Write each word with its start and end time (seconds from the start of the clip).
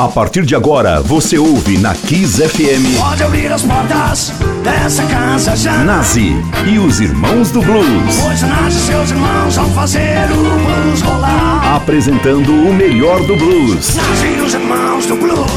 A 0.00 0.08
partir 0.08 0.46
de 0.46 0.54
agora, 0.56 1.02
você 1.02 1.36
ouve 1.36 1.76
na 1.76 1.94
Kiss 1.94 2.40
FM. 2.40 2.98
Pode 2.98 3.22
abrir 3.22 3.52
as 3.52 3.62
portas 3.62 4.32
dessa 4.64 5.04
casa 5.04 5.54
já. 5.54 5.84
Nazi 5.84 6.32
e 6.66 6.78
os 6.78 7.02
Irmãos 7.02 7.50
do 7.50 7.60
Blues. 7.60 8.16
Pois 8.22 8.40
Nazi 8.40 8.78
e 8.78 8.80
seus 8.80 9.10
irmãos 9.10 9.56
vão 9.56 9.68
fazer 9.72 10.24
o 10.32 10.36
blues 10.36 11.02
rolar. 11.02 11.76
Apresentando 11.76 12.50
o 12.50 12.72
melhor 12.72 13.20
do 13.26 13.36
blues. 13.36 13.94
Nazi 13.94 14.26
e 14.38 14.40
os 14.40 14.54
Irmãos 14.54 15.04
do 15.04 15.16
Blues. 15.16 15.50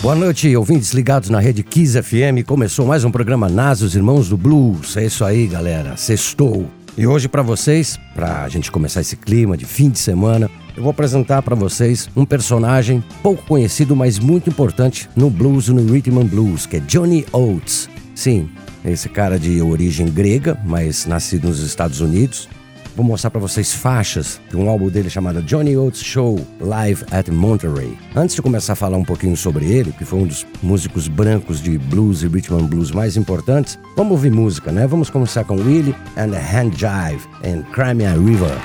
Boa 0.00 0.14
noite, 0.14 0.56
ouvintes 0.56 0.92
ligados 0.92 1.28
na 1.28 1.40
rede 1.40 1.64
Kiss 1.64 2.00
FM. 2.00 2.46
Começou 2.46 2.86
mais 2.86 3.02
um 3.02 3.10
programa 3.10 3.48
Nas, 3.48 3.82
os 3.82 3.96
Irmãos 3.96 4.28
do 4.28 4.36
Blues. 4.36 4.96
É 4.96 5.06
isso 5.06 5.24
aí, 5.24 5.48
galera. 5.48 5.96
Sextou. 5.96 6.70
E 6.96 7.06
hoje 7.06 7.26
para 7.26 7.40
vocês, 7.40 7.98
para 8.14 8.44
a 8.44 8.48
gente 8.50 8.70
começar 8.70 9.00
esse 9.00 9.16
clima 9.16 9.56
de 9.56 9.64
fim 9.64 9.88
de 9.88 9.98
semana, 9.98 10.50
eu 10.76 10.82
vou 10.82 10.90
apresentar 10.90 11.40
para 11.40 11.56
vocês 11.56 12.10
um 12.14 12.26
personagem 12.26 13.02
pouco 13.22 13.42
conhecido, 13.46 13.96
mas 13.96 14.18
muito 14.18 14.50
importante 14.50 15.08
no 15.16 15.30
blues 15.30 15.68
e 15.68 15.72
no 15.72 15.90
rhythm 15.90 16.18
and 16.18 16.26
blues, 16.26 16.66
que 16.66 16.76
é 16.76 16.80
Johnny 16.80 17.24
Oates. 17.32 17.88
Sim, 18.14 18.50
esse 18.84 19.08
cara 19.08 19.38
de 19.38 19.62
origem 19.62 20.06
grega, 20.06 20.58
mas 20.66 21.06
nascido 21.06 21.48
nos 21.48 21.60
Estados 21.60 22.00
Unidos. 22.00 22.46
Vou 22.94 23.04
mostrar 23.04 23.30
para 23.30 23.40
vocês 23.40 23.72
faixas 23.72 24.38
de 24.50 24.56
um 24.56 24.68
álbum 24.68 24.88
dele 24.88 25.08
chamado 25.08 25.42
Johnny 25.42 25.76
Oates 25.76 26.02
Show 26.02 26.38
Live 26.60 27.04
at 27.10 27.28
Monterey. 27.28 27.96
Antes 28.14 28.36
de 28.36 28.42
começar 28.42 28.74
a 28.74 28.76
falar 28.76 28.98
um 28.98 29.04
pouquinho 29.04 29.36
sobre 29.36 29.64
ele, 29.64 29.92
que 29.92 30.04
foi 30.04 30.18
um 30.18 30.26
dos 30.26 30.46
músicos 30.62 31.08
brancos 31.08 31.62
de 31.62 31.78
blues 31.78 32.22
e 32.22 32.28
rhythm 32.28 32.58
and 32.58 32.66
blues 32.66 32.90
mais 32.90 33.16
importantes, 33.16 33.78
vamos 33.96 34.12
ouvir 34.12 34.30
música, 34.30 34.70
né? 34.70 34.86
Vamos 34.86 35.08
começar 35.08 35.44
com 35.44 35.54
Willie 35.56 35.94
and 36.18 36.30
the 36.30 36.38
Hand 36.38 36.72
Jive 36.76 37.26
and 37.44 37.62
Crimea 37.72 38.12
River. 38.12 38.60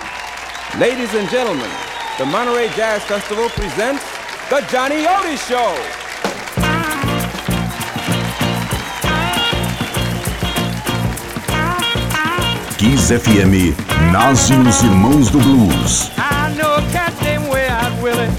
Ladies 0.77 1.13
and 1.15 1.29
gentlemen, 1.29 1.69
the 2.17 2.25
Monterey 2.25 2.67
Jazz 2.75 3.03
Festival 3.03 3.49
presents 3.51 4.03
the 4.49 4.61
Johnny 4.69 5.07
Otis 5.07 5.39
Show. 5.47 6.06
Kiss 12.77 13.09
FM, 13.09 13.73
Nazi 14.11 14.53
e 14.53 14.57
os 14.57 14.83
Irmãos 14.83 15.31
do 15.31 15.39
Blues. 15.39 16.11
I 16.15 16.53
know 16.55 16.75
a 16.75 16.81
cat 16.91 17.11
named 17.23 17.49
Way 17.49 17.67
Out 17.69 17.91
Willie. 18.03 18.29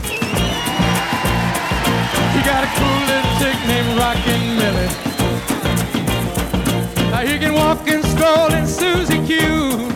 He 2.33 2.41
got 2.45 2.63
a 2.63 2.69
cool 2.79 3.01
little 3.09 3.33
chick 3.41 3.59
named 3.67 3.99
Rockin' 3.99 4.57
Millie. 4.57 4.91
Now 7.11 7.27
he 7.27 7.37
can 7.41 7.53
walk 7.55 7.89
and 7.89 8.05
stroll 8.05 8.53
in 8.55 8.65
Susie 8.69 9.19
Q. 9.27 9.89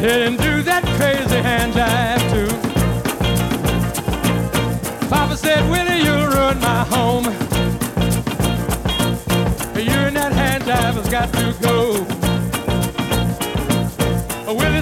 Heading 0.00 0.36
do 0.36 0.62
that 0.62 0.84
crazy 0.98 1.40
hand 1.40 1.72
jive 1.72 2.20
too. 2.30 2.52
Papa 5.08 5.38
said, 5.38 5.62
Willie, 5.70 6.02
you'll 6.04 6.26
ruin 6.28 6.60
my 6.60 6.84
home. 6.84 7.24
You 9.74 10.00
and 10.04 10.16
that 10.16 10.32
hand 10.32 10.64
jive 10.64 10.96
has 10.96 11.08
got 11.08 11.32
to 11.32 11.54
go. 11.62 11.95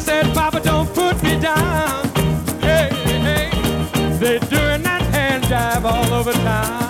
Said, 0.05 0.35
Papa, 0.35 0.61
don't 0.61 0.93
put 0.95 1.23
me 1.23 1.41
down. 1.41 2.07
Hey, 2.61 2.91
hey, 2.93 3.49
they're 4.19 4.39
doing 4.39 4.83
that 4.83 5.01
hand 5.15 5.45
jive 5.45 5.85
all 5.85 6.13
over 6.13 6.33
town. 6.33 6.84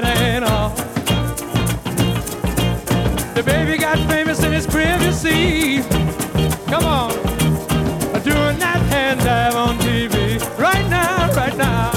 That 0.00 0.18
ain't 0.20 0.44
all. 0.44 0.70
The 3.34 3.42
baby 3.42 3.78
got 3.78 3.98
famous 4.08 4.42
in 4.42 4.52
his 4.52 4.66
see. 5.12 5.82
Come 6.66 6.84
on, 6.84 7.10
doing 8.22 8.58
that 8.58 8.80
hand 8.90 9.20
dive 9.20 9.54
on 9.54 9.78
TV 9.78 10.40
right 10.58 10.88
now, 10.88 11.32
right 11.34 11.56
now. 11.56 11.89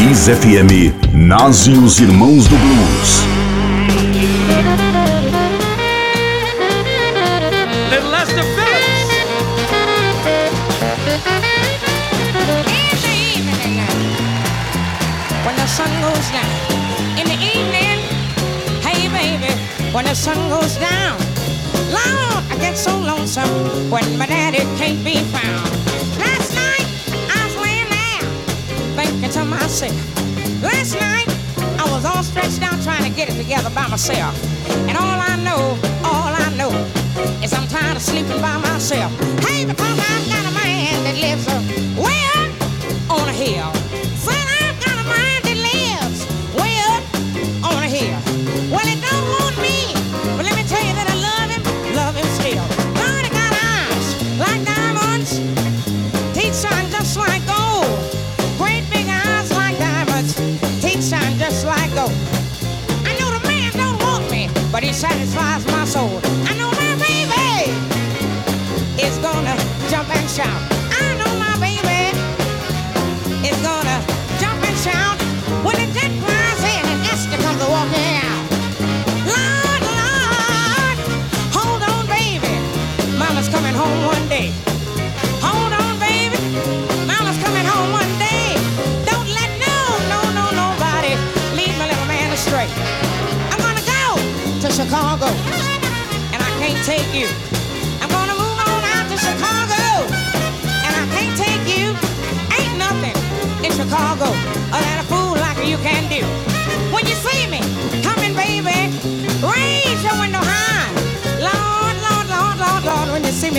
Kiss 0.00 0.30
FM, 0.30 0.94
Nazi 1.12 1.72
e 1.72 1.76
os 1.76 2.00
Irmãos 2.00 2.48
do 2.48 2.56
Blues. 2.56 3.29
but 64.80 64.86
he's 64.86 64.96
satisfied. 64.96 65.49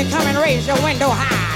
you 0.01 0.09
come 0.09 0.25
and 0.25 0.37
raise 0.37 0.65
your 0.65 0.81
window 0.83 1.09
high. 1.09 1.50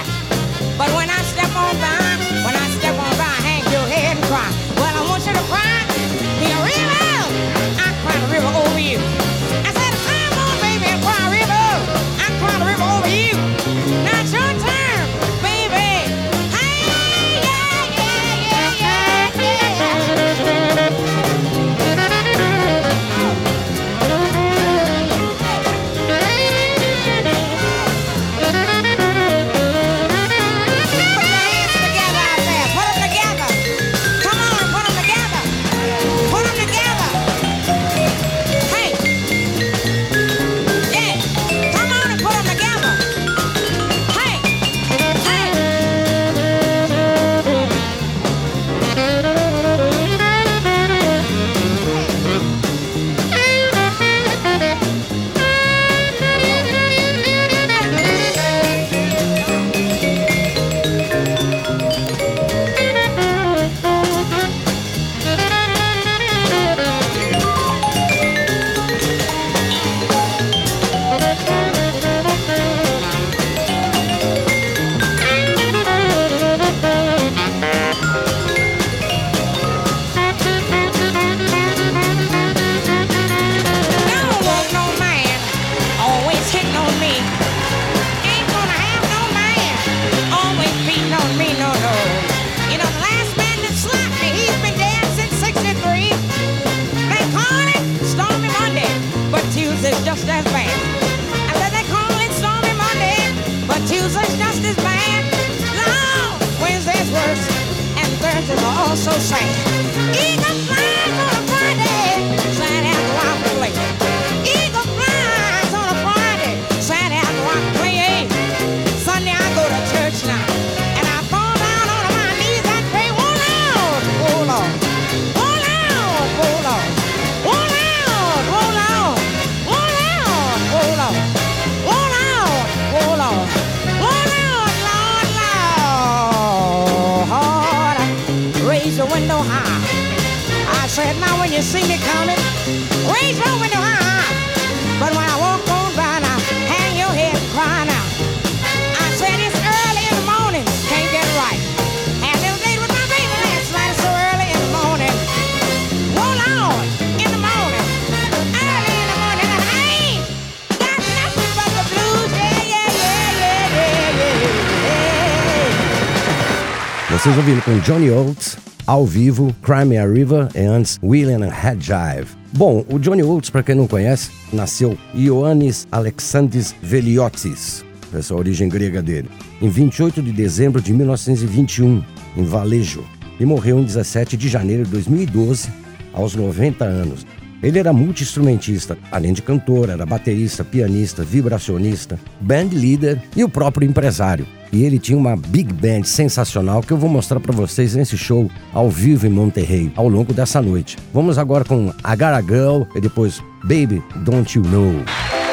Vocês 167.25 167.37
ouviram 167.37 167.61
com 167.61 167.79
Johnny 167.79 168.11
Oates, 168.11 168.55
ao 168.85 169.03
vivo, 169.03 169.51
Crime 169.63 169.97
a 169.97 170.05
River 170.05 170.47
e 170.53 170.59
antes 170.59 170.99
William 171.01 171.49
Head 171.49 171.83
Jive. 171.83 172.27
Bom, 172.53 172.85
o 172.87 172.99
Johnny 172.99 173.23
Oates, 173.23 173.49
para 173.49 173.63
quem 173.63 173.73
não 173.73 173.87
conhece, 173.87 174.29
nasceu 174.53 174.95
Ioannis 175.15 175.87
Alexandris 175.91 176.75
Veliotis, 176.83 177.83
essa 178.13 178.31
é 178.31 178.35
a 178.35 178.37
origem 178.37 178.69
grega 178.69 179.01
dele, 179.01 179.27
em 179.59 179.67
28 179.67 180.21
de 180.21 180.31
dezembro 180.31 180.79
de 180.79 180.93
1921, 180.93 182.03
em 182.37 182.43
Valejo, 182.43 183.03
e 183.39 183.43
morreu 183.43 183.79
em 183.79 183.83
17 183.83 184.37
de 184.37 184.47
janeiro 184.47 184.83
de 184.83 184.91
2012, 184.91 185.69
aos 186.13 186.35
90 186.35 186.85
anos. 186.85 187.25
Ele 187.63 187.79
era 187.79 187.93
multi-instrumentista, 187.93 188.97
além 189.11 189.33
de 189.33 189.41
cantor, 189.41 189.89
era 189.89 190.05
baterista, 190.05 190.63
pianista, 190.63 191.23
vibracionista, 191.23 192.19
band 192.39 192.69
leader 192.71 193.21
e 193.35 193.43
o 193.43 193.49
próprio 193.49 193.87
empresário. 193.87 194.45
E 194.71 194.83
ele 194.83 194.99
tinha 194.99 195.17
uma 195.17 195.37
big 195.37 195.71
band 195.73 196.03
sensacional 196.03 196.81
que 196.81 196.91
eu 196.91 196.97
vou 196.97 197.09
mostrar 197.09 197.39
para 197.39 197.53
vocês 197.53 197.95
nesse 197.95 198.17
show 198.17 198.49
ao 198.73 198.89
vivo 198.89 199.25
em 199.25 199.29
Monterrey 199.29 199.91
ao 199.95 200.07
longo 200.07 200.33
dessa 200.33 200.61
noite. 200.61 200.97
Vamos 201.13 201.37
agora 201.37 201.63
com 201.63 201.93
A 202.03 202.15
Garagão 202.15 202.85
e 202.95 202.99
depois 202.99 203.41
Baby 203.63 204.03
Don't 204.17 204.57
You 204.57 204.65
Know. 204.65 205.44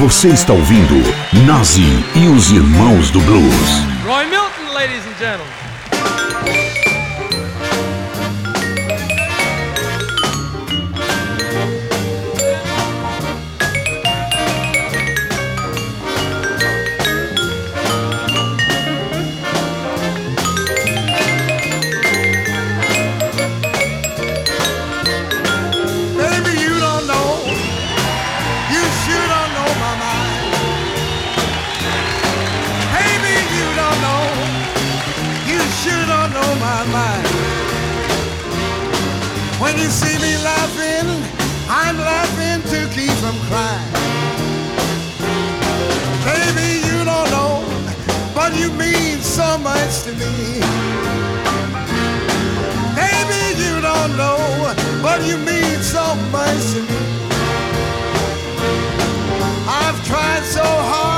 Você 0.00 0.28
está 0.28 0.54
ouvindo 0.54 0.94
Nazi 1.46 1.82
e 2.14 2.26
os 2.26 2.50
Irmãos 2.50 3.10
do 3.10 3.20
Blues. 3.20 3.70
Roy 4.02 4.24
Milton, 4.28 4.72
ladies 4.72 5.06
and 5.06 5.18
gentlemen. 5.18 5.69
So 49.50 49.58
much 49.58 50.02
to 50.04 50.12
me. 50.12 50.60
Baby, 53.00 53.42
you 53.62 53.74
don't 53.80 54.12
know, 54.16 54.38
but 55.02 55.18
you 55.26 55.36
mean 55.38 55.78
so 55.82 56.04
much 56.30 56.62
to 56.74 56.80
me. 56.88 57.00
I've 59.82 59.98
tried 60.06 60.44
so 60.44 60.66
hard, 60.90 61.09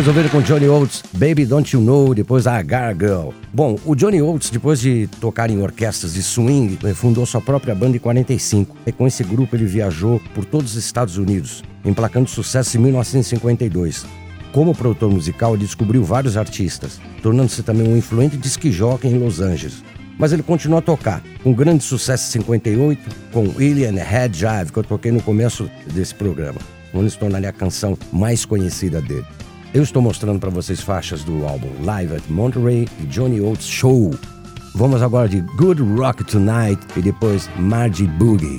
Vocês 0.00 0.16
ouviram 0.16 0.30
com 0.30 0.40
Johnny 0.40 0.66
Oates, 0.66 1.02
Baby 1.12 1.44
Don't 1.44 1.76
You 1.76 1.82
Know, 1.82 2.14
depois 2.14 2.46
a 2.46 2.56
Agar 2.56 2.94
Girl. 2.94 3.32
Bom, 3.52 3.78
o 3.84 3.94
Johnny 3.94 4.22
Oates, 4.22 4.48
depois 4.48 4.80
de 4.80 5.06
tocar 5.20 5.50
em 5.50 5.60
orquestras 5.60 6.14
de 6.14 6.22
swing, 6.22 6.78
eh, 6.84 6.94
fundou 6.94 7.26
sua 7.26 7.42
própria 7.42 7.74
banda 7.74 7.98
em 7.98 8.00
45. 8.00 8.74
E 8.86 8.92
com 8.92 9.06
esse 9.06 9.22
grupo 9.22 9.54
ele 9.54 9.66
viajou 9.66 10.18
por 10.34 10.46
todos 10.46 10.74
os 10.74 10.82
Estados 10.82 11.18
Unidos, 11.18 11.62
emplacando 11.84 12.30
sucesso 12.30 12.78
em 12.78 12.80
1952. 12.80 14.06
Como 14.54 14.74
produtor 14.74 15.10
musical, 15.10 15.54
ele 15.54 15.66
descobriu 15.66 16.02
vários 16.02 16.38
artistas, 16.38 16.98
tornando-se 17.22 17.62
também 17.62 17.86
um 17.86 17.94
influente 17.94 18.40
jockey 18.72 19.06
em 19.06 19.18
Los 19.18 19.38
Angeles. 19.38 19.84
Mas 20.18 20.32
ele 20.32 20.42
continuou 20.42 20.78
a 20.78 20.82
tocar, 20.82 21.22
com 21.42 21.52
grande 21.52 21.84
sucesso 21.84 22.26
em 22.38 22.40
58, 22.40 23.16
com 23.32 23.50
Alien 23.50 23.96
Head 23.96 24.38
Jive, 24.38 24.72
que 24.72 24.78
eu 24.78 24.84
toquei 24.84 25.12
no 25.12 25.20
começo 25.20 25.70
desse 25.92 26.14
programa, 26.14 26.60
onde 26.94 27.10
se 27.10 27.18
tornaria 27.18 27.50
a 27.50 27.52
canção 27.52 27.98
mais 28.10 28.46
conhecida 28.46 29.02
dele. 29.02 29.26
Eu 29.72 29.84
estou 29.84 30.02
mostrando 30.02 30.40
para 30.40 30.50
vocês 30.50 30.80
faixas 30.80 31.22
do 31.22 31.46
álbum 31.46 31.68
Live 31.84 32.16
at 32.16 32.24
Monterey 32.28 32.88
e 32.98 33.06
Johnny 33.06 33.40
Oates 33.40 33.68
Show. 33.68 34.10
Vamos 34.74 35.00
agora 35.00 35.28
de 35.28 35.40
Good 35.56 35.80
Rock 35.96 36.24
Tonight 36.24 36.80
e 36.96 37.02
depois 37.02 37.48
Margie 37.56 38.08
Boogie. 38.08 38.58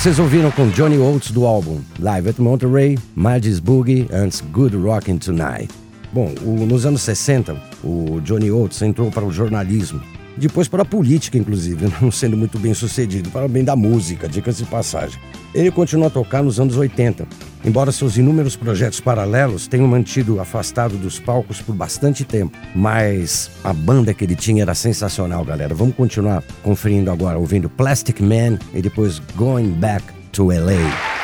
Vocês 0.00 0.18
ouviram 0.18 0.50
com 0.50 0.66
Johnny 0.70 0.96
Oates 0.96 1.30
do 1.30 1.44
álbum 1.44 1.78
Live 1.98 2.30
at 2.30 2.38
Monterey, 2.38 2.98
Magic 3.14 3.60
Boogie 3.60 4.08
and 4.10 4.30
Good 4.50 4.74
Rockin' 4.74 5.18
Tonight. 5.18 5.68
Bom, 6.10 6.32
o, 6.42 6.64
nos 6.64 6.86
anos 6.86 7.02
60, 7.02 7.54
o 7.84 8.18
Johnny 8.22 8.50
Oates 8.50 8.80
entrou 8.80 9.10
para 9.10 9.26
o 9.26 9.30
jornalismo 9.30 10.00
depois 10.40 10.68
para 10.68 10.82
a 10.82 10.84
política, 10.84 11.38
inclusive, 11.38 11.92
não 12.00 12.10
sendo 12.10 12.36
muito 12.36 12.58
bem 12.58 12.74
sucedido, 12.74 13.30
para 13.30 13.46
o 13.46 13.48
bem 13.48 13.62
da 13.62 13.76
música, 13.76 14.28
dicas 14.28 14.58
de 14.58 14.64
passagem. 14.64 15.20
Ele 15.54 15.70
continuou 15.70 16.06
a 16.06 16.10
tocar 16.10 16.42
nos 16.42 16.60
anos 16.60 16.76
80, 16.76 17.26
embora 17.64 17.92
seus 17.92 18.16
inúmeros 18.16 18.56
projetos 18.56 19.00
paralelos 19.00 19.66
tenham 19.66 19.86
mantido 19.86 20.40
afastado 20.40 20.96
dos 20.96 21.18
palcos 21.18 21.60
por 21.60 21.74
bastante 21.74 22.24
tempo. 22.24 22.56
Mas 22.74 23.50
a 23.64 23.72
banda 23.72 24.14
que 24.14 24.24
ele 24.24 24.36
tinha 24.36 24.62
era 24.62 24.74
sensacional, 24.74 25.44
galera. 25.44 25.74
Vamos 25.74 25.94
continuar 25.94 26.42
conferindo 26.62 27.10
agora, 27.10 27.38
ouvindo 27.38 27.68
Plastic 27.68 28.20
Man 28.20 28.58
e 28.72 28.80
depois 28.80 29.20
Going 29.36 29.70
Back 29.70 30.04
to 30.32 30.46
LA. 30.48 31.20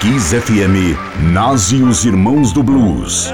Kiss 0.00 0.34
FM, 0.34 0.96
nasce 1.32 1.76
os 1.76 2.04
irmãos 2.04 2.52
do 2.52 2.62
blues. 2.62 3.30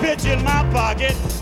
pitch 0.00 0.24
in 0.26 0.42
my 0.42 0.62
pocket. 0.72 1.41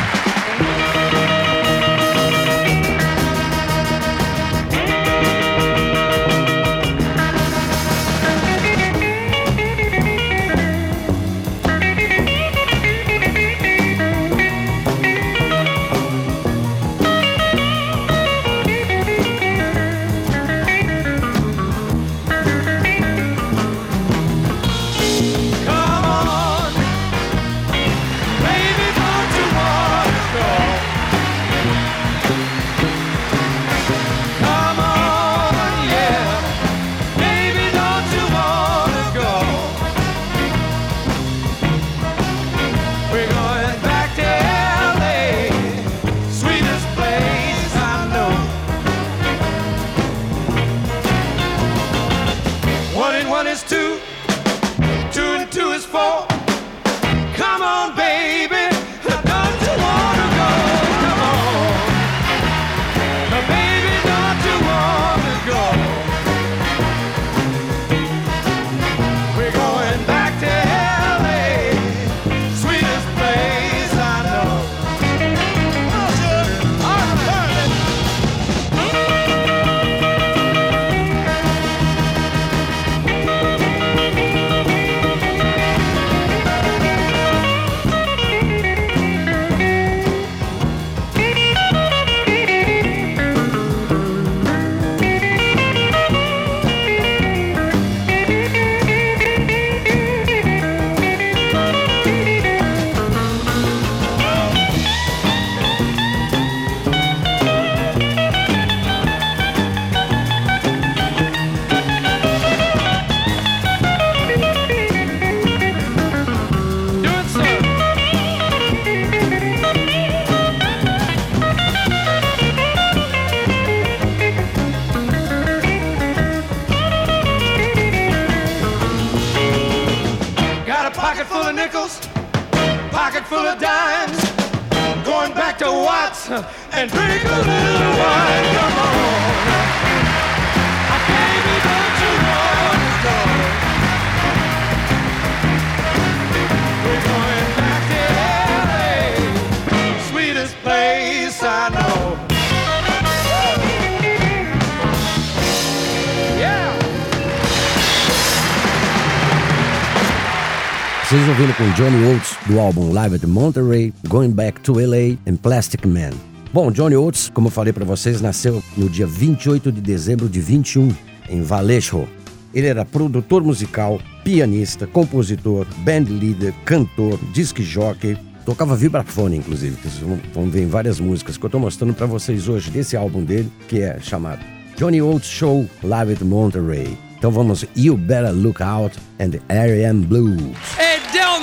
Johnny 161.75 162.03
Oates 162.05 162.35
do 162.47 162.59
álbum 162.59 162.91
Live 162.91 163.15
at 163.15 163.23
Monterey, 163.25 163.93
Going 164.07 164.31
Back 164.31 164.61
to 164.61 164.73
LA 164.73 165.17
and 165.27 165.37
Plastic 165.37 165.85
Man. 165.85 166.11
Bom, 166.53 166.69
Johnny 166.71 166.95
Oates, 166.95 167.29
como 167.33 167.47
eu 167.47 167.51
falei 167.51 167.71
para 167.71 167.85
vocês, 167.85 168.19
nasceu 168.21 168.61
no 168.75 168.89
dia 168.89 169.07
28 169.07 169.71
de 169.71 169.79
dezembro 169.81 170.27
de 170.27 170.39
21 170.41 170.89
em 171.29 171.41
Vallejo. 171.41 172.07
Ele 172.53 172.67
era 172.67 172.83
produtor 172.83 173.41
musical, 173.43 174.01
pianista, 174.23 174.85
compositor, 174.85 175.65
band 175.85 176.05
leader, 176.09 176.53
cantor, 176.65 177.17
disc 177.33 177.57
jockey, 177.61 178.17
tocava 178.45 178.75
vibrafone 178.75 179.37
inclusive, 179.37 179.77
vocês 179.81 180.03
vão- 180.33 180.49
ver 180.49 180.63
em 180.63 180.67
várias 180.67 180.99
músicas 180.99 181.37
que 181.37 181.45
eu 181.45 181.49
tô 181.49 181.59
mostrando 181.59 181.93
para 181.93 182.05
vocês 182.05 182.49
hoje 182.49 182.69
desse 182.69 182.97
álbum 182.97 183.23
dele, 183.23 183.49
que 183.69 183.79
é 183.81 183.97
chamado 184.01 184.43
Johnny 184.77 185.01
Oates 185.01 185.29
Show 185.29 185.65
Live 185.81 186.13
at 186.13 186.21
Monterey. 186.21 186.97
Então 187.17 187.31
vamos 187.31 187.63
You 187.77 187.95
Better 187.95 188.33
Look 188.33 188.61
Out 188.61 188.97
and 189.19 189.29
the. 189.29 189.93
Blues. 189.93 190.90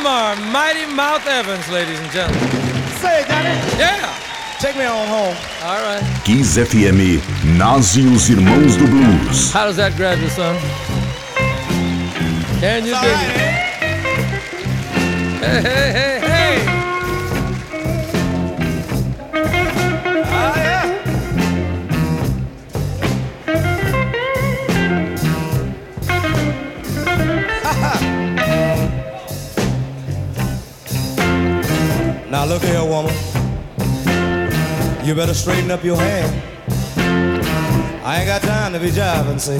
Delmar, 0.08 0.36
Mighty 0.50 0.86
Mouth 0.94 1.26
Evans, 1.26 1.68
ladies 1.68 2.00
and 2.00 2.10
gentlemen. 2.10 2.48
Say, 3.00 3.24
Johnny, 3.28 3.54
Yeah. 3.78 4.08
take 4.58 4.74
me 4.76 4.86
on 4.86 5.06
home. 5.06 5.36
All 5.62 5.82
right. 5.82 6.02
Kiss 6.24 6.56
FM, 6.56 7.20
Nazi 7.58 8.00
e 8.00 8.06
os 8.06 8.28
Irmãos 8.30 8.76
do 8.76 8.86
Blues. 8.86 9.52
How 9.52 9.66
does 9.66 9.76
that 9.76 9.94
grab 9.96 10.18
you, 10.18 10.30
son? 10.30 10.56
Can 12.60 12.86
you 12.86 12.94
dig 12.94 13.02
right, 13.02 13.28
it? 13.28 13.36
eh? 13.36 13.54
Hey, 15.40 15.60
hey, 15.62 15.92
hey, 15.92 16.17
now 32.38 32.44
look 32.44 32.62
here, 32.62 32.84
woman. 32.84 33.12
You 35.04 35.12
better 35.16 35.34
straighten 35.34 35.72
up 35.72 35.82
your 35.82 35.96
hand. 35.96 36.30
I 38.04 38.18
ain't 38.18 38.28
got 38.28 38.42
time 38.42 38.72
to 38.74 38.78
be 38.78 38.90
jiving, 38.90 39.40
see. 39.40 39.58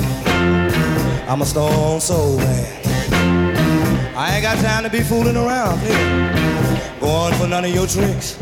I'm 1.29 1.43
a 1.43 1.45
stone 1.45 2.01
soul 2.01 2.37
man. 2.37 4.17
I 4.17 4.35
ain't 4.35 4.45
got 4.45 4.59
time 4.59 4.85
to 4.85 4.91
be 4.91 5.01
fooling 5.01 5.37
around, 5.37 5.81
nigga. 5.81 7.01
Going 7.01 7.35
for 7.35 7.49
none 7.49 7.64
of 7.64 7.75
your 7.75 7.88
tricks. 7.88 8.41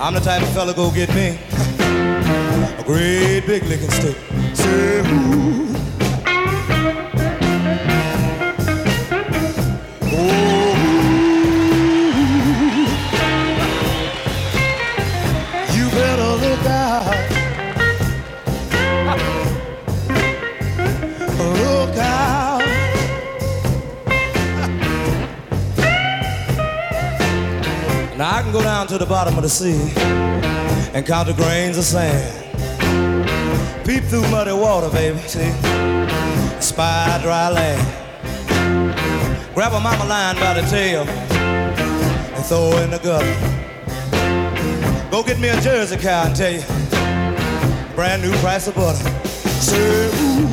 I'm 0.00 0.14
the 0.14 0.20
type 0.20 0.40
of 0.40 0.48
fella 0.54 0.72
go 0.72 0.90
get 0.90 1.10
me 1.14 1.38
a 2.78 2.84
great 2.86 3.44
big 3.46 3.64
licking 3.64 3.90
stick. 3.90 4.16
Say, 4.54 5.00
ooh. 5.00 5.63
Down 28.84 28.98
to 28.98 29.04
the 29.04 29.08
bottom 29.08 29.34
of 29.36 29.42
the 29.42 29.48
sea 29.48 29.80
and 30.92 31.06
count 31.06 31.26
the 31.28 31.34
grains 31.34 31.78
of 31.78 31.84
sand. 31.84 32.44
Peep 33.86 34.04
through 34.04 34.28
muddy 34.30 34.52
water, 34.52 34.90
baby, 34.90 35.18
see? 35.20 35.50
Spy 36.60 37.18
dry 37.22 37.48
land. 37.50 37.80
Grab 39.54 39.72
a 39.72 39.80
mama 39.80 40.04
lion 40.04 40.36
by 40.36 40.60
the 40.60 40.66
tail 40.68 41.06
and 41.08 42.44
throw 42.44 42.72
her 42.72 42.84
in 42.84 42.90
the 42.90 42.98
gutter. 42.98 43.34
Go 45.10 45.22
get 45.22 45.38
me 45.38 45.48
a 45.48 45.60
Jersey 45.60 45.96
cow 45.96 46.26
and 46.26 46.36
tell 46.36 46.52
you, 46.52 46.62
brand 47.94 48.22
new 48.22 48.32
price 48.38 48.66
of 48.68 48.74
butter. 48.74 49.08
Say, 49.60 50.10
ooh. 50.14 50.43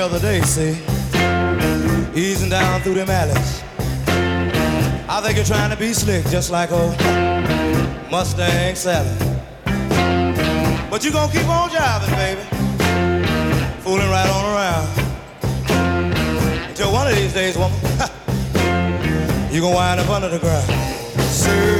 Other 0.00 0.18
day, 0.18 0.40
see, 0.40 0.70
easing 2.14 2.48
down 2.48 2.80
through 2.80 2.94
them 2.94 3.10
alleys. 3.10 3.62
I 5.08 5.20
think 5.22 5.36
you're 5.36 5.44
trying 5.44 5.70
to 5.70 5.76
be 5.76 5.92
slick, 5.92 6.24
just 6.28 6.50
like 6.50 6.72
old 6.72 6.96
Mustang 8.10 8.74
Sally. 8.76 9.14
But 10.88 11.04
you 11.04 11.12
gonna 11.12 11.30
keep 11.30 11.46
on 11.48 11.68
jiving, 11.68 12.16
baby. 12.16 12.40
Fooling 13.82 14.08
right 14.08 14.28
on 14.30 14.44
around. 14.54 14.88
Until 16.68 16.92
one 16.92 17.06
of 17.06 17.14
these 17.16 17.34
days, 17.34 17.58
woman, 17.58 17.78
you 19.52 19.60
gonna 19.60 19.74
wind 19.74 20.00
up 20.00 20.08
under 20.08 20.28
the 20.30 20.38
ground. 20.38 20.64
Say, 21.20 21.79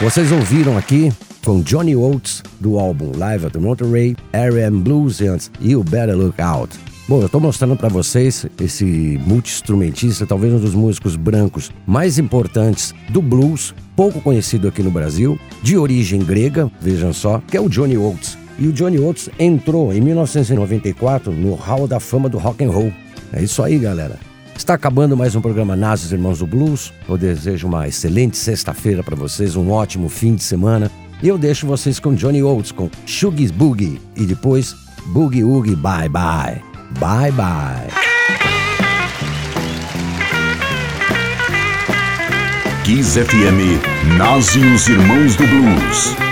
Vocês 0.00 0.30
ouviram 0.30 0.78
aqui 0.78 1.12
com 1.44 1.60
Johnny 1.62 1.96
Oates 1.96 2.42
do 2.60 2.78
álbum 2.78 3.10
Live 3.16 3.46
at 3.46 3.52
the 3.52 3.58
Monterey, 3.58 4.16
R.M. 4.32 4.80
Blues 4.80 5.20
antes 5.20 5.50
You 5.60 5.82
Better 5.82 6.16
Look 6.16 6.40
Out. 6.40 6.78
Bom, 7.08 7.20
eu 7.20 7.28
tô 7.28 7.40
mostrando 7.40 7.76
para 7.76 7.88
vocês 7.88 8.46
esse 8.60 9.20
multi-instrumentista, 9.26 10.24
talvez 10.26 10.54
um 10.54 10.60
dos 10.60 10.74
músicos 10.74 11.16
brancos 11.16 11.72
mais 11.84 12.18
importantes 12.18 12.94
do 13.10 13.20
blues, 13.20 13.74
pouco 13.96 14.20
conhecido 14.20 14.68
aqui 14.68 14.80
no 14.80 14.92
Brasil, 14.92 15.36
de 15.60 15.76
origem 15.76 16.20
grega, 16.20 16.70
vejam 16.80 17.12
só, 17.12 17.42
que 17.48 17.56
é 17.56 17.60
o 17.60 17.68
Johnny 17.68 17.98
Oates. 17.98 18.38
E 18.58 18.68
o 18.68 18.72
Johnny 18.72 19.00
Oates 19.00 19.28
entrou 19.40 19.92
em 19.92 20.00
1994 20.00 21.32
no 21.32 21.54
Hall 21.54 21.88
da 21.88 21.98
Fama 21.98 22.28
do 22.28 22.38
Rock 22.38 22.64
and 22.64 22.70
Roll. 22.70 22.92
É 23.32 23.42
isso 23.42 23.60
aí, 23.60 23.78
galera. 23.78 24.31
Está 24.56 24.74
acabando 24.74 25.16
mais 25.16 25.34
um 25.34 25.40
programa 25.40 25.74
Nasos 25.74 26.12
Irmãos 26.12 26.38
do 26.38 26.46
Blues. 26.46 26.92
Eu 27.08 27.18
desejo 27.18 27.66
uma 27.66 27.88
excelente 27.88 28.36
sexta-feira 28.36 29.02
para 29.02 29.16
vocês, 29.16 29.56
um 29.56 29.70
ótimo 29.70 30.08
fim 30.08 30.34
de 30.34 30.42
semana. 30.44 30.90
E 31.22 31.28
eu 31.28 31.38
deixo 31.38 31.66
vocês 31.66 31.98
com 31.98 32.14
Johnny 32.14 32.42
Oates 32.42 32.72
com 32.72 32.90
Shuggy's 33.06 33.50
Boogie 33.50 34.00
e 34.16 34.24
depois 34.24 34.74
Boogie 35.06 35.44
Woogie 35.44 35.76
Bye 35.76 36.08
Bye. 36.08 36.62
Bye 36.98 37.32
Bye. 37.32 37.88
Kiss 42.84 43.18
FM 43.18 43.80
nascem 44.18 44.74
os 44.74 44.88
Irmãos 44.88 45.36
do 45.36 45.46
Blues. 45.46 46.31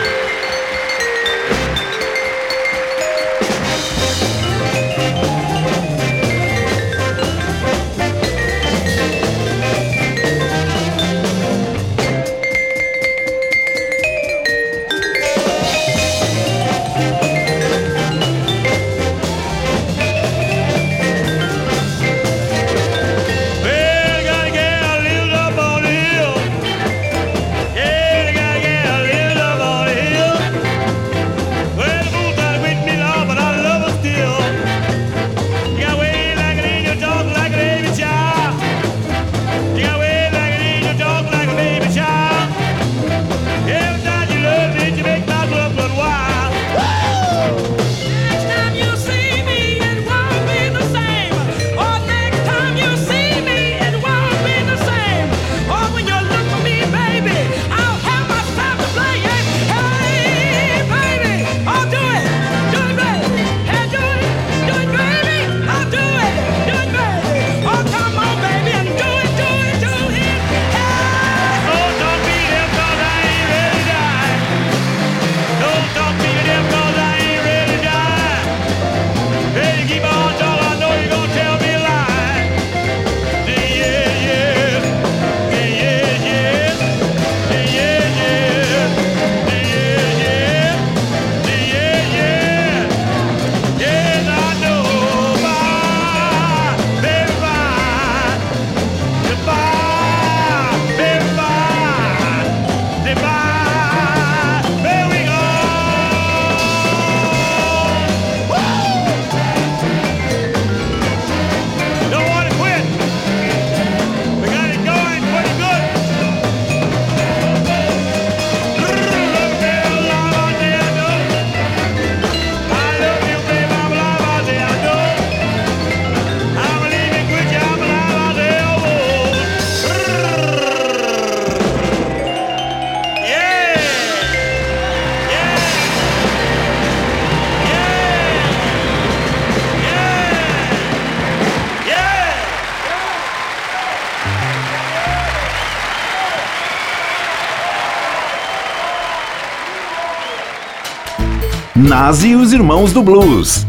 Nazi 151.81 152.29
e 152.29 152.35
os 152.35 152.53
Irmãos 152.53 152.93
do 152.93 153.01
Blues. 153.01 153.65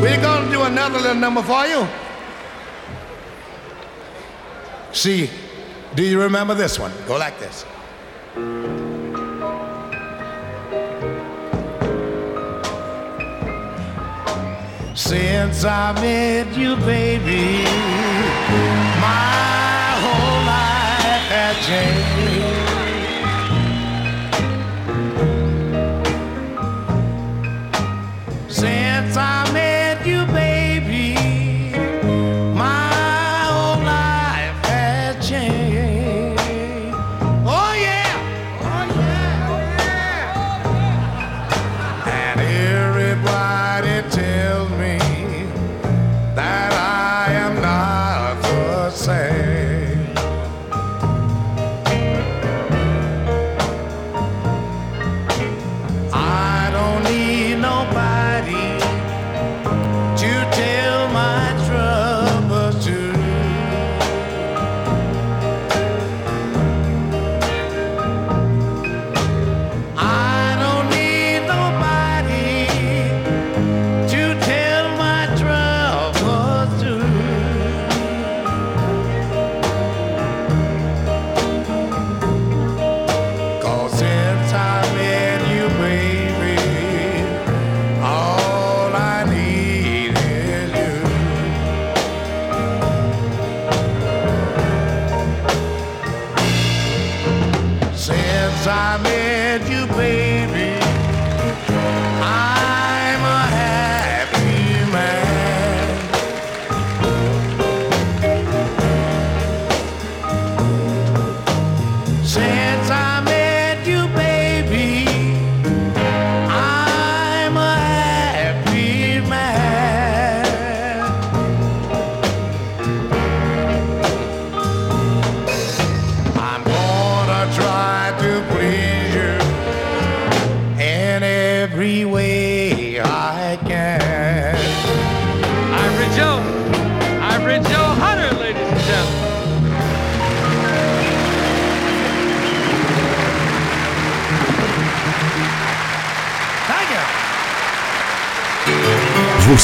We're 0.00 0.16
gonna 0.22 0.48
do 0.48 0.62
another 0.62 1.00
little 1.00 1.16
number 1.16 1.42
for 1.42 1.66
you. 1.66 1.88
See, 4.92 5.28
do 5.92 6.02
you 6.04 6.20
remember 6.22 6.54
this 6.54 6.78
one? 6.78 6.92
Go 7.08 7.16
like 7.16 7.36
this. 7.40 7.66
Since 14.94 15.64
I 15.64 15.92
met 16.00 16.56
you, 16.56 16.76
baby, 16.76 17.64
my 19.00 19.96
whole 20.02 20.44
life 20.46 21.28
has 21.28 21.66
changed. 21.66 22.17
time. 29.14 29.67
I 98.68 98.98
met 99.02 99.70
you, 99.70 99.86
babe. 99.96 100.27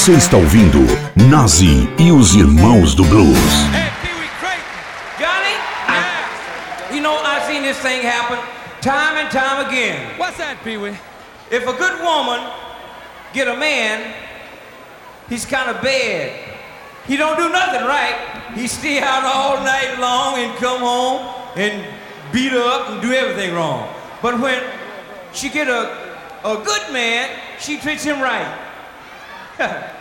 Você 0.04 0.12
está 0.12 0.36
ouvindo 0.36 0.80
Nazi 1.16 1.88
e 1.98 2.12
os 2.12 2.34
Irmãos 2.34 2.94
do 2.94 3.06
Blues. 3.06 3.38
Hey, 3.72 3.90
Pee 4.02 4.12
Wee 4.20 4.28
Creighton. 4.38 4.62
Johnny? 5.18 5.54
Yeah. 5.88 6.94
You 6.94 7.00
know, 7.00 7.16
I've 7.24 7.44
seen 7.44 7.62
this 7.62 7.78
thing 7.78 8.02
happen 8.02 8.36
time 8.82 9.16
and 9.16 9.30
time 9.30 9.64
again. 9.64 9.96
What's 10.18 10.36
that, 10.36 10.62
Pee 10.62 10.76
Wee? 10.76 10.94
If 11.50 11.66
a 11.66 11.72
good 11.72 12.02
woman 12.02 12.38
get 13.32 13.48
a 13.48 13.56
man, 13.56 14.12
he's 15.30 15.46
kind 15.46 15.70
of 15.70 15.80
bad. 15.80 16.52
He 17.06 17.16
don't 17.16 17.38
do 17.38 17.48
nothing 17.48 17.86
right. 17.86 18.52
He 18.54 18.66
stay 18.66 19.00
out 19.00 19.24
all 19.24 19.64
night 19.64 19.96
long 19.98 20.36
and 20.36 20.54
come 20.58 20.80
home 20.80 21.34
and 21.56 21.82
beat 22.30 22.52
her 22.52 22.60
up 22.60 22.90
and 22.90 23.00
do 23.00 23.10
everything 23.10 23.54
wrong. 23.54 23.88
But 24.20 24.38
when 24.38 24.62
she 25.32 25.48
get 25.48 25.68
a, 25.68 25.96
a 26.44 26.62
good 26.62 26.92
man, 26.92 27.30
she 27.58 27.78
treats 27.78 28.04
him 28.04 28.20
right. 28.20 28.60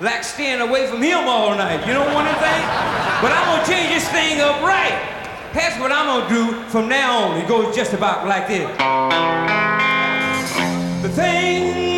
like 0.00 0.24
staying 0.24 0.60
away 0.60 0.86
from 0.86 1.02
him 1.02 1.28
all 1.28 1.54
night. 1.54 1.86
You 1.86 1.92
don't 1.92 2.12
want 2.14 2.26
anything? 2.26 2.62
But 3.20 3.32
I'm 3.32 3.44
gonna 3.46 3.66
change 3.66 3.90
this 3.90 4.08
thing 4.08 4.40
up 4.40 4.62
right. 4.62 4.96
That's 5.52 5.78
what 5.78 5.92
I'm 5.92 6.06
gonna 6.06 6.28
do 6.28 6.62
from 6.70 6.88
now 6.88 7.24
on. 7.24 7.36
It 7.38 7.46
goes 7.46 7.74
just 7.74 7.92
about 7.92 8.26
like 8.26 8.48
this. 8.48 8.68
The 11.02 11.08
things 11.08 11.89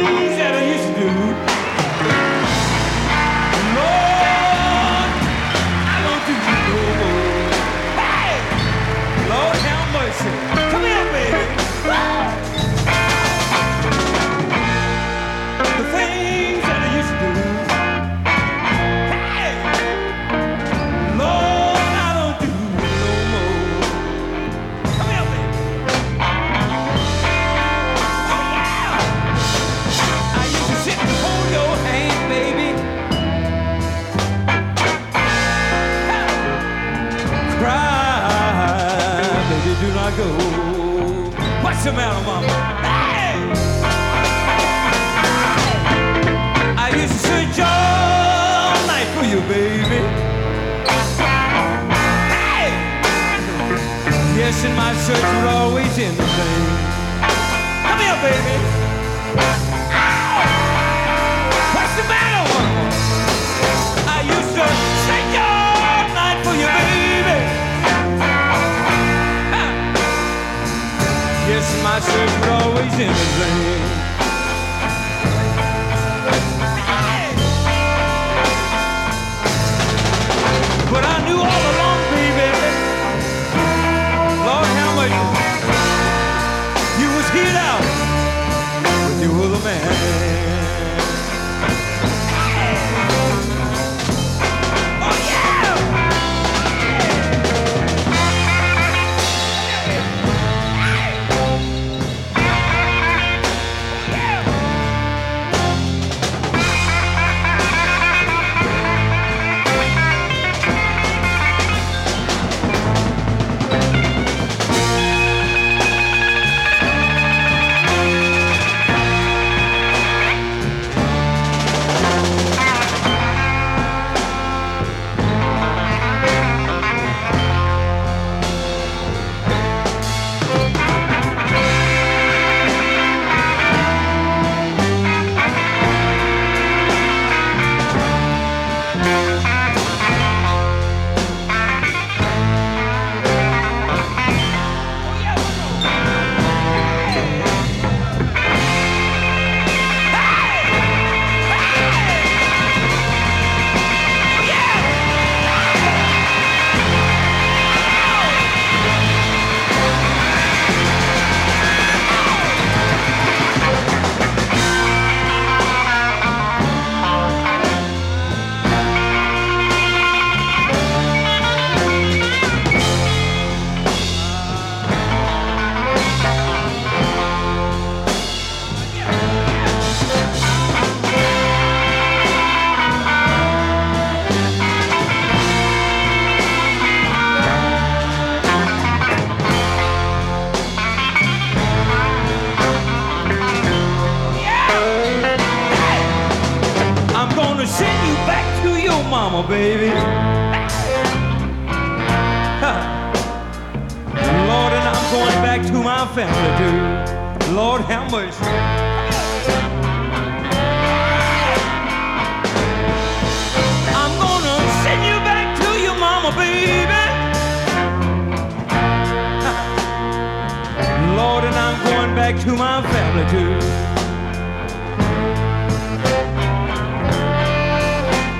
family 223.22 223.30
too. 223.30 223.52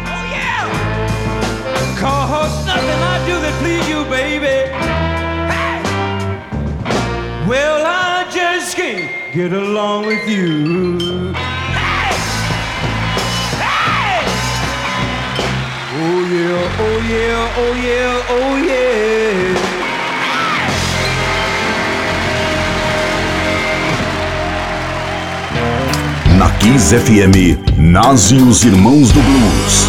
Oh 0.07 0.25
yeah! 0.31 0.65
Cause 1.99 2.67
nothing 2.67 3.03
I 3.03 3.27
do 3.27 3.41
that 3.41 3.55
please 3.61 3.89
you, 3.89 4.05
baby. 4.05 4.69
Hey! 5.51 5.83
Well, 7.49 7.85
I 7.87 8.31
just 8.31 8.77
can't 8.77 9.11
get 9.35 9.53
along 9.53 10.07
with 10.07 10.29
you. 10.29 11.35
Oh 15.95 16.21
yeah, 16.35 16.79
oh 16.81 16.99
yeah, 17.09 17.55
oh 17.57 17.73
yeah, 17.75 18.27
oh 18.29 18.57
yeah. 18.57 19.32
Kiss 26.63 26.95
FM, 26.95 27.59
Nazi 27.77 28.37
e 28.37 28.43
os 28.43 28.65
Irmãos 28.65 29.11
do 29.11 29.21
Blues. 29.21 29.89